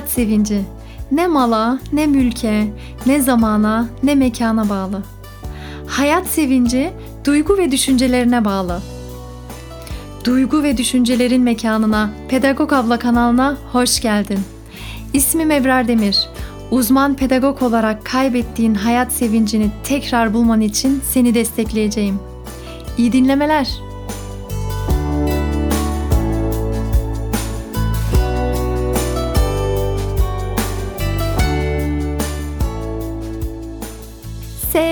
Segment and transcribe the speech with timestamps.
[0.00, 0.62] Hayat sevinci
[1.12, 2.72] ne mala, ne mülke,
[3.06, 5.02] ne zamana, ne mekana bağlı.
[5.86, 6.92] Hayat sevinci
[7.24, 8.82] duygu ve düşüncelerine bağlı.
[10.24, 14.40] Duygu ve düşüncelerin mekanına, Pedagog Abla kanalına hoş geldin.
[15.12, 16.28] İsmim Ebrar Demir.
[16.70, 22.18] Uzman pedagog olarak kaybettiğin hayat sevincini tekrar bulman için seni destekleyeceğim.
[22.98, 23.89] İyi dinlemeler.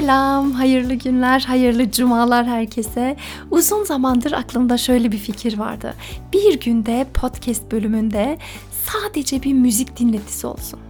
[0.00, 3.16] Selam, hayırlı günler, hayırlı cumalar herkese.
[3.50, 5.94] Uzun zamandır aklımda şöyle bir fikir vardı.
[6.32, 8.38] Bir günde podcast bölümünde
[8.86, 10.80] sadece bir müzik dinletisi olsun.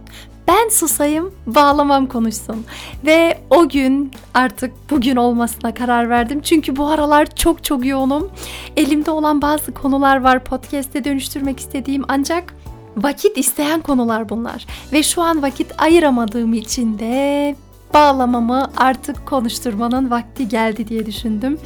[0.47, 2.65] Ben susayım, bağlamam konuşsun.
[3.05, 6.41] Ve o gün artık bugün olmasına karar verdim.
[6.41, 8.31] Çünkü bu aralar çok çok yoğunum.
[8.77, 12.55] Elimde olan bazı konular var podcast'e dönüştürmek istediğim ancak
[12.97, 14.65] vakit isteyen konular bunlar.
[14.93, 17.55] Ve şu an vakit ayıramadığım için de
[17.93, 21.57] bağlamamı artık konuşturmanın vakti geldi diye düşündüm.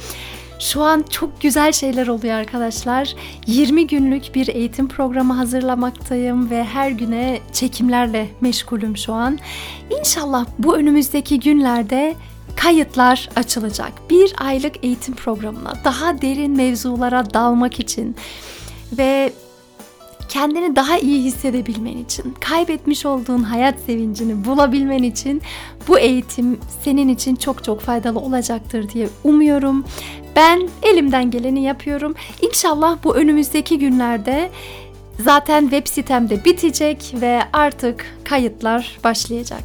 [0.58, 3.14] Şu an çok güzel şeyler oluyor arkadaşlar.
[3.46, 9.38] 20 günlük bir eğitim programı hazırlamaktayım ve her güne çekimlerle meşgulüm şu an.
[9.98, 12.14] İnşallah bu önümüzdeki günlerde
[12.56, 13.92] kayıtlar açılacak.
[14.10, 18.16] Bir aylık eğitim programına daha derin mevzulara dalmak için
[18.98, 19.32] ve
[20.36, 25.42] kendini daha iyi hissedebilmen için, kaybetmiş olduğun hayat sevincini bulabilmen için
[25.88, 29.84] bu eğitim senin için çok çok faydalı olacaktır diye umuyorum.
[30.36, 32.14] Ben elimden geleni yapıyorum.
[32.42, 34.50] İnşallah bu önümüzdeki günlerde
[35.20, 39.62] zaten web sitemde bitecek ve artık kayıtlar başlayacak.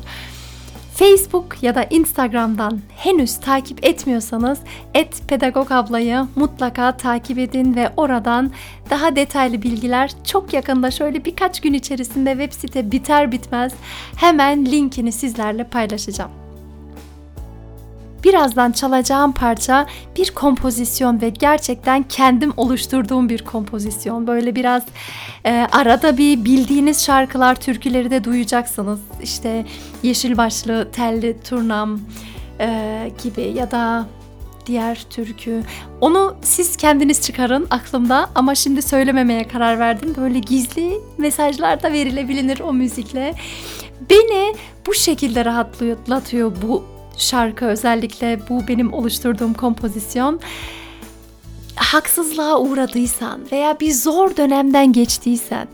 [1.01, 4.59] Facebook ya da Instagram'dan henüz takip etmiyorsanız
[4.93, 8.51] et pedagog ablayı mutlaka takip edin ve oradan
[8.89, 13.73] daha detaylı bilgiler çok yakında şöyle birkaç gün içerisinde web site biter bitmez
[14.15, 16.40] hemen linkini sizlerle paylaşacağım.
[18.23, 19.87] Birazdan çalacağım parça
[20.17, 24.27] bir kompozisyon ve gerçekten kendim oluşturduğum bir kompozisyon.
[24.27, 24.83] Böyle biraz
[25.45, 28.99] e, arada bir bildiğiniz şarkılar, türküleri de duyacaksınız.
[29.23, 29.65] İşte
[30.03, 31.99] Yeşil Başlı, Telli Turnam
[32.59, 34.07] e, gibi ya da
[34.65, 35.63] diğer türkü.
[36.01, 40.13] Onu siz kendiniz çıkarın aklımda ama şimdi söylememeye karar verdim.
[40.17, 43.33] Böyle gizli mesajlar da verilebilir o müzikle.
[44.09, 44.55] Beni
[44.87, 50.39] bu şekilde rahatlatıyor bu şarkı özellikle bu benim oluşturduğum kompozisyon
[51.75, 55.67] haksızlığa uğradıysan veya bir zor dönemden geçtiysen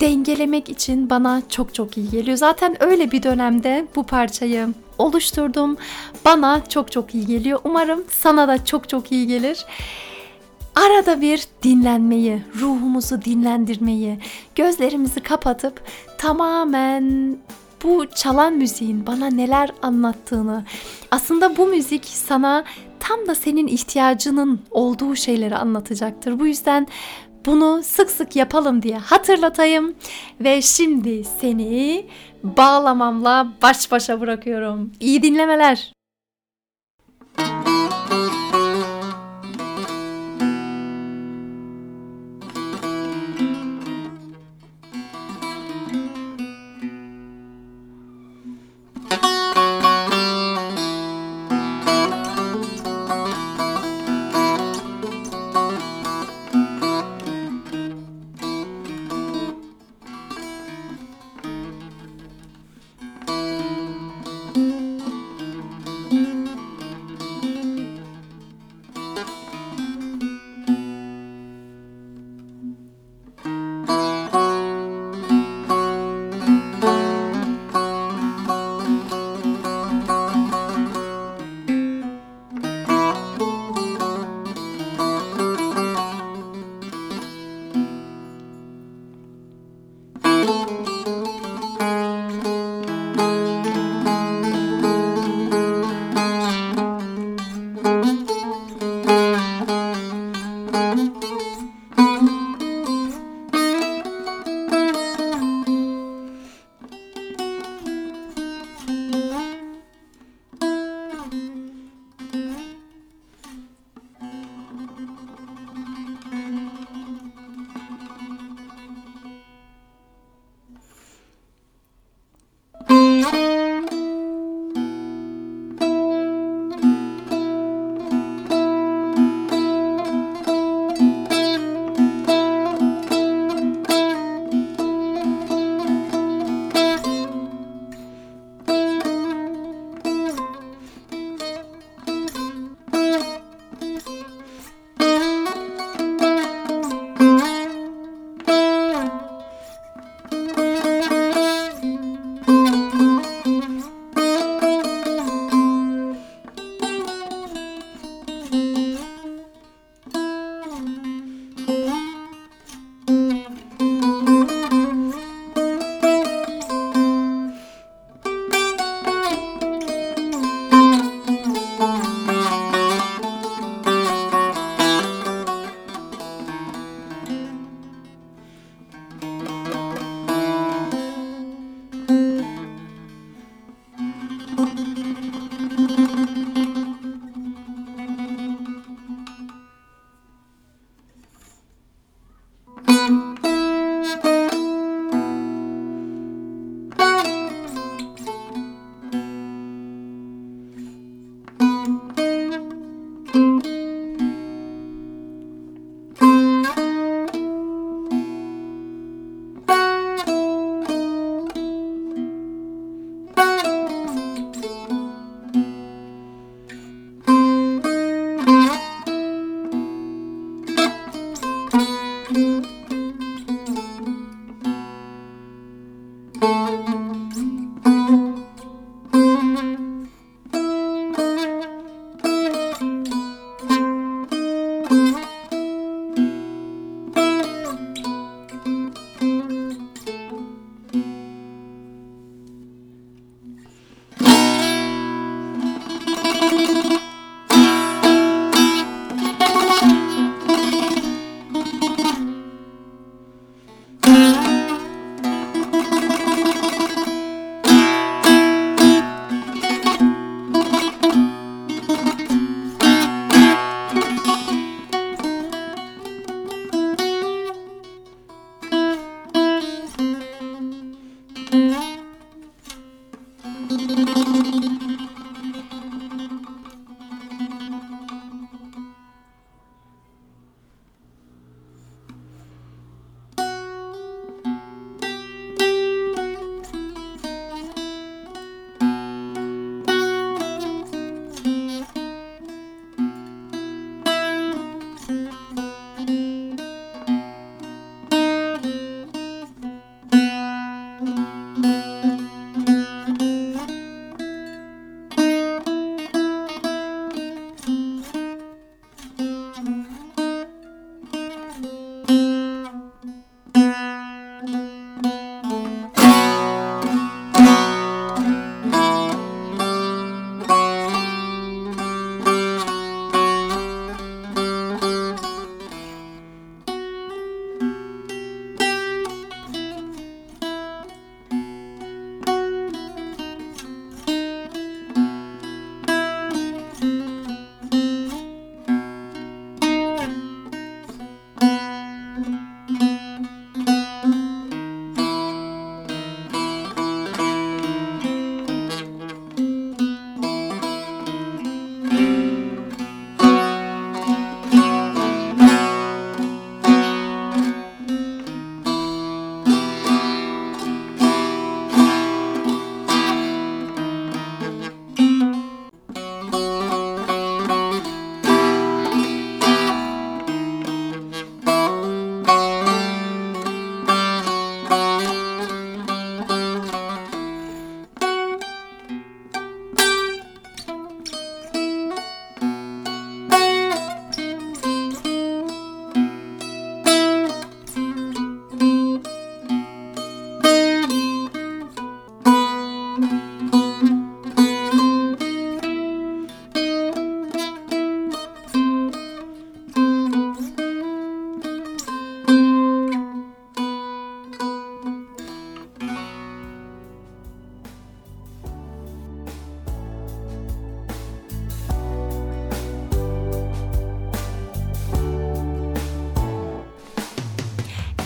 [0.00, 2.36] dengelemek için bana çok çok iyi geliyor.
[2.36, 5.76] Zaten öyle bir dönemde bu parçayı oluşturdum.
[6.24, 7.60] Bana çok çok iyi geliyor.
[7.64, 9.66] Umarım sana da çok çok iyi gelir.
[10.74, 14.18] Arada bir dinlenmeyi, ruhumuzu dinlendirmeyi,
[14.54, 15.80] gözlerimizi kapatıp
[16.18, 17.36] tamamen
[17.82, 20.64] bu çalan müziğin bana neler anlattığını,
[21.10, 22.64] aslında bu müzik sana
[23.00, 26.40] tam da senin ihtiyacının olduğu şeyleri anlatacaktır.
[26.40, 26.86] Bu yüzden
[27.46, 29.94] bunu sık sık yapalım diye hatırlatayım
[30.40, 32.06] ve şimdi seni
[32.42, 34.92] bağlamamla baş başa bırakıyorum.
[35.00, 35.92] İyi dinlemeler.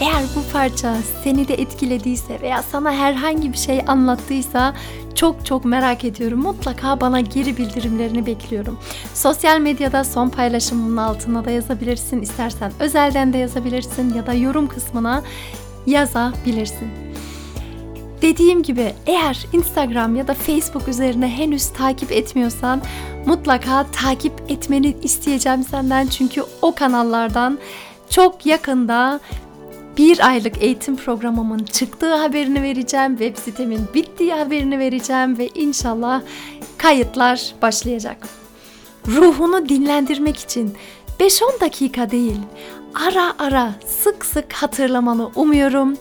[0.02, 4.74] Eğer bu parça seni de etkilediyse veya sana herhangi bir şey anlattıysa
[5.14, 6.40] çok çok merak ediyorum.
[6.40, 8.78] Mutlaka bana geri bildirimlerini bekliyorum.
[9.14, 12.22] Sosyal medyada son paylaşımımın altına da yazabilirsin.
[12.22, 15.22] İstersen özelden de yazabilirsin ya da yorum kısmına
[15.86, 16.88] yazabilirsin.
[18.22, 22.82] Dediğim gibi eğer Instagram ya da Facebook üzerine henüz takip etmiyorsan
[23.26, 27.58] mutlaka takip etmeni isteyeceğim senden çünkü o kanallardan
[28.10, 29.20] çok yakında
[29.96, 33.16] bir aylık eğitim programımın çıktığı haberini vereceğim.
[33.16, 36.22] Web sitemin bittiği haberini vereceğim ve inşallah
[36.78, 38.28] kayıtlar başlayacak.
[39.06, 40.74] Ruhunu dinlendirmek için
[41.20, 42.40] 5-10 dakika değil,
[42.94, 45.96] ara ara sık sık hatırlamanı umuyorum.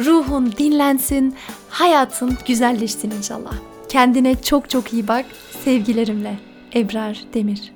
[0.00, 1.34] Ruhun dinlensin,
[1.68, 3.54] hayatın güzelleşsin inşallah.
[3.88, 5.24] Kendine çok çok iyi bak.
[5.64, 6.38] Sevgilerimle
[6.74, 7.73] Ebrar Demir.